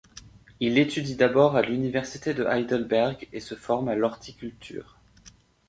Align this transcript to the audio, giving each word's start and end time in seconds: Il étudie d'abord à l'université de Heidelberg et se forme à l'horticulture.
Il 0.59 0.79
étudie 0.79 1.13
d'abord 1.15 1.55
à 1.55 1.61
l'université 1.61 2.33
de 2.33 2.43
Heidelberg 2.45 3.27
et 3.33 3.39
se 3.39 3.53
forme 3.53 3.87
à 3.87 3.93
l'horticulture. 3.93 4.97